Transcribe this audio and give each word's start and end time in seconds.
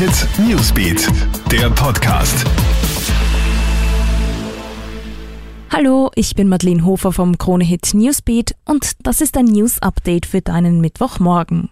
Hit 0.00 0.26
Newsbeat, 0.38 1.08
der 1.52 1.68
Podcast. 1.68 2.46
Hallo, 5.70 6.10
ich 6.14 6.34
bin 6.34 6.48
Madeleine 6.48 6.86
Hofer 6.86 7.12
vom 7.12 7.36
Krone 7.36 7.64
Hit 7.64 7.92
Newsbeat 7.92 8.54
und 8.64 8.92
das 9.02 9.20
ist 9.20 9.36
ein 9.36 9.44
News 9.44 9.82
Update 9.82 10.24
für 10.24 10.40
deinen 10.40 10.80
Mittwochmorgen. 10.80 11.68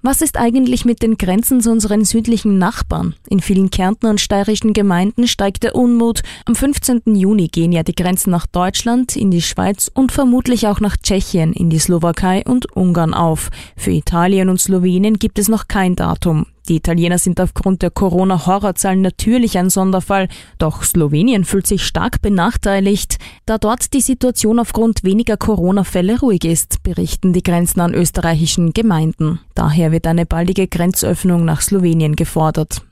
Was 0.00 0.22
ist 0.22 0.38
eigentlich 0.38 0.86
mit 0.86 1.02
den 1.02 1.18
Grenzen 1.18 1.60
zu 1.60 1.70
unseren 1.70 2.06
südlichen 2.06 2.56
Nachbarn? 2.56 3.14
In 3.28 3.40
vielen 3.40 3.68
Kärntner 3.68 4.08
und 4.08 4.22
steirischen 4.22 4.72
Gemeinden 4.72 5.28
steigt 5.28 5.62
der 5.62 5.74
Unmut. 5.74 6.22
Am 6.46 6.54
15. 6.54 7.02
Juni 7.14 7.48
gehen 7.48 7.72
ja 7.72 7.82
die 7.82 7.94
Grenzen 7.94 8.30
nach 8.30 8.46
Deutschland, 8.46 9.14
in 9.16 9.30
die 9.30 9.42
Schweiz 9.42 9.90
und 9.92 10.12
vermutlich 10.12 10.66
auch 10.66 10.80
nach 10.80 10.96
Tschechien, 10.96 11.52
in 11.52 11.68
die 11.68 11.78
Slowakei 11.78 12.42
und 12.46 12.74
Ungarn 12.74 13.12
auf. 13.12 13.50
Für 13.76 13.90
Italien 13.90 14.48
und 14.48 14.58
Slowenien 14.62 15.18
gibt 15.18 15.38
es 15.38 15.48
noch 15.48 15.68
kein 15.68 15.94
Datum. 15.94 16.46
Die 16.70 16.76
Italiener 16.76 17.18
sind 17.18 17.40
aufgrund 17.40 17.82
der 17.82 17.90
Corona-Horrorzahlen 17.90 19.00
natürlich 19.00 19.58
ein 19.58 19.70
Sonderfall, 19.70 20.28
doch 20.58 20.84
Slowenien 20.84 21.44
fühlt 21.44 21.66
sich 21.66 21.82
stark 21.84 22.22
benachteiligt, 22.22 23.18
da 23.44 23.58
dort 23.58 23.92
die 23.92 24.00
Situation 24.00 24.60
aufgrund 24.60 25.02
weniger 25.02 25.36
Corona-Fälle 25.36 26.20
ruhig 26.20 26.44
ist, 26.44 26.84
berichten 26.84 27.32
die 27.32 27.42
Grenzen 27.42 27.80
an 27.80 27.92
österreichischen 27.92 28.72
Gemeinden. 28.72 29.40
Daher 29.56 29.90
wird 29.90 30.06
eine 30.06 30.26
baldige 30.26 30.68
Grenzöffnung 30.68 31.44
nach 31.44 31.60
Slowenien 31.60 32.14
gefordert. 32.14 32.82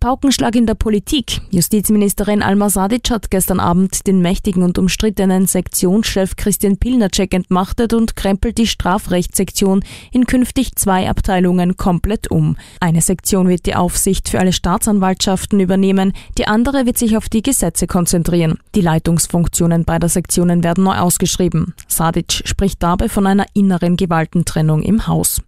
Paukenschlag 0.00 0.56
in 0.56 0.64
der 0.64 0.74
Politik. 0.74 1.42
Justizministerin 1.50 2.42
Alma 2.42 2.70
Sadic 2.70 3.10
hat 3.10 3.30
gestern 3.30 3.60
Abend 3.60 4.06
den 4.06 4.22
mächtigen 4.22 4.62
und 4.62 4.78
umstrittenen 4.78 5.46
Sektionschef 5.46 6.36
Christian 6.36 6.78
Pilnacek 6.78 7.34
entmachtet 7.34 7.92
und 7.92 8.16
krempelt 8.16 8.56
die 8.56 8.66
Strafrechtssektion 8.66 9.84
in 10.10 10.24
künftig 10.24 10.74
zwei 10.76 11.10
Abteilungen 11.10 11.76
komplett 11.76 12.30
um. 12.30 12.56
Eine 12.80 13.02
Sektion 13.02 13.46
wird 13.46 13.66
die 13.66 13.74
Aufsicht 13.74 14.30
für 14.30 14.40
alle 14.40 14.54
Staatsanwaltschaften 14.54 15.60
übernehmen, 15.60 16.14
die 16.38 16.48
andere 16.48 16.86
wird 16.86 16.96
sich 16.96 17.18
auf 17.18 17.28
die 17.28 17.42
Gesetze 17.42 17.86
konzentrieren. 17.86 18.58
Die 18.74 18.80
Leitungsfunktionen 18.80 19.84
beider 19.84 20.08
Sektionen 20.08 20.64
werden 20.64 20.84
neu 20.84 20.96
ausgeschrieben. 20.96 21.74
Sadic 21.88 22.42
spricht 22.46 22.82
dabei 22.82 23.10
von 23.10 23.26
einer 23.26 23.44
inneren 23.52 23.98
Gewaltentrennung 23.98 24.82
im 24.82 25.06
Haus. 25.06 25.42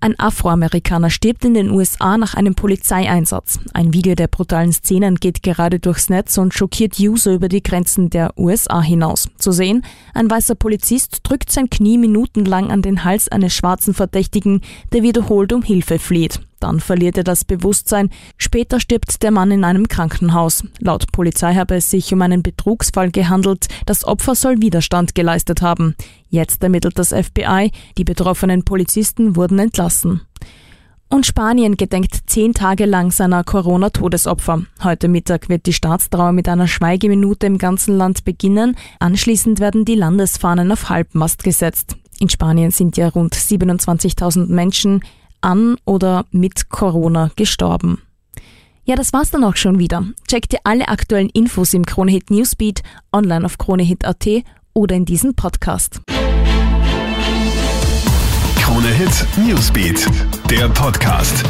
Ein 0.00 0.18
Afroamerikaner 0.18 1.10
stirbt 1.10 1.44
in 1.44 1.54
den 1.54 1.70
USA 1.70 2.18
nach 2.18 2.34
einem 2.34 2.54
Polizeieinsatz. 2.54 3.58
Ein 3.72 3.92
Video 3.94 4.14
der 4.14 4.28
brutalen 4.28 4.72
Szenen 4.72 5.16
geht 5.16 5.42
gerade 5.42 5.78
durchs 5.78 6.10
Netz 6.10 6.36
und 6.38 6.54
schockiert 6.54 6.98
User 6.98 7.32
über 7.32 7.48
die 7.48 7.62
Grenzen 7.62 8.10
der 8.10 8.32
USA 8.38 8.82
hinaus. 8.82 9.28
Zu 9.38 9.52
sehen, 9.52 9.82
ein 10.14 10.30
weißer 10.30 10.54
Polizist 10.54 11.20
drückt 11.22 11.50
sein 11.50 11.70
Knie 11.70 11.98
minutenlang 11.98 12.70
an 12.70 12.82
den 12.82 13.04
Hals 13.04 13.28
eines 13.28 13.54
schwarzen 13.54 13.94
Verdächtigen, 13.94 14.60
der 14.92 15.02
wiederholt 15.02 15.52
um 15.52 15.62
Hilfe 15.62 15.98
flieht. 15.98 16.40
Dann 16.60 16.80
verliert 16.80 17.18
er 17.18 17.24
das 17.24 17.44
Bewusstsein. 17.44 18.10
Später 18.38 18.80
stirbt 18.80 19.22
der 19.22 19.30
Mann 19.30 19.50
in 19.50 19.64
einem 19.64 19.88
Krankenhaus. 19.88 20.64
Laut 20.78 21.12
Polizei 21.12 21.54
habe 21.54 21.76
es 21.76 21.90
sich 21.90 22.12
um 22.12 22.22
einen 22.22 22.42
Betrugsfall 22.42 23.10
gehandelt. 23.10 23.66
Das 23.84 24.04
Opfer 24.04 24.34
soll 24.34 24.60
Widerstand 24.60 25.14
geleistet 25.14 25.62
haben. 25.62 25.94
Jetzt 26.28 26.62
ermittelt 26.62 26.98
das 26.98 27.10
FBI. 27.12 27.70
Die 27.98 28.04
betroffenen 28.04 28.64
Polizisten 28.64 29.36
wurden 29.36 29.58
entlassen. 29.58 30.22
Und 31.08 31.24
Spanien 31.24 31.76
gedenkt 31.76 32.18
zehn 32.26 32.52
Tage 32.52 32.84
lang 32.84 33.12
seiner 33.12 33.44
Corona-Todesopfer. 33.44 34.62
Heute 34.82 35.06
Mittag 35.06 35.48
wird 35.48 35.66
die 35.66 35.72
Staatstrauer 35.72 36.32
mit 36.32 36.48
einer 36.48 36.66
Schweigeminute 36.66 37.46
im 37.46 37.58
ganzen 37.58 37.96
Land 37.96 38.24
beginnen. 38.24 38.76
Anschließend 38.98 39.60
werden 39.60 39.84
die 39.84 39.94
Landesfahnen 39.94 40.72
auf 40.72 40.88
Halbmast 40.88 41.44
gesetzt. 41.44 41.96
In 42.18 42.28
Spanien 42.28 42.72
sind 42.72 42.96
ja 42.96 43.08
rund 43.08 43.34
27.000 43.34 44.46
Menschen 44.46 45.02
an 45.40 45.76
oder 45.84 46.24
mit 46.30 46.68
Corona 46.68 47.30
gestorben. 47.36 48.02
Ja, 48.84 48.94
das 48.94 49.12
war's 49.12 49.30
dann 49.30 49.42
auch 49.42 49.56
schon 49.56 49.80
wieder. 49.80 50.04
Checkt 50.28 50.52
ihr 50.52 50.60
alle 50.62 50.88
aktuellen 50.88 51.28
Infos 51.30 51.74
im 51.74 51.84
Kronehit 51.84 52.30
Newsbeat, 52.30 52.82
online 53.12 53.44
auf 53.44 53.58
kronehit.at 53.58 54.26
oder 54.74 54.94
in 54.94 55.04
diesem 55.04 55.34
Podcast. 55.34 56.00
Kronehit 58.60 59.26
Newsbeat, 59.38 60.06
der 60.50 60.68
Podcast. 60.68 61.44